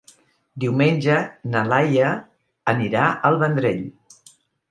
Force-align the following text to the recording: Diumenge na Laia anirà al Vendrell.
Diumenge 0.61 1.17
na 1.55 1.61
Laia 1.73 2.09
anirà 2.75 3.05
al 3.29 3.39
Vendrell. 3.43 3.87